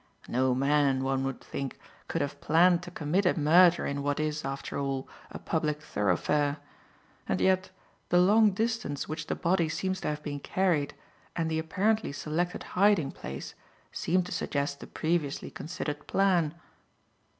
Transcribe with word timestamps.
No 0.27 0.55
man, 0.55 1.03
one 1.03 1.23
would 1.25 1.41
think, 1.41 1.77
could 2.07 2.23
have 2.23 2.41
planned 2.41 2.81
to 2.81 2.89
commit 2.89 3.27
a 3.27 3.39
murder 3.39 3.85
in 3.85 4.01
what 4.01 4.19
is, 4.19 4.43
after 4.43 4.79
all, 4.79 5.07
a 5.29 5.37
public 5.37 5.79
thoroughfare; 5.79 6.57
and 7.29 7.39
yet, 7.39 7.69
the 8.09 8.17
long 8.17 8.49
distance 8.49 9.07
which 9.07 9.27
the 9.27 9.35
body 9.35 9.69
seems 9.69 10.01
to 10.01 10.07
have 10.07 10.23
been 10.23 10.39
carried, 10.39 10.95
and 11.35 11.51
the 11.51 11.59
apparently 11.59 12.11
selected 12.11 12.63
hiding 12.73 13.11
place, 13.11 13.53
seem 13.91 14.23
to 14.23 14.31
suggest 14.31 14.81
a 14.81 14.87
previously 14.87 15.51
considered 15.51 16.07
plan." 16.07 16.55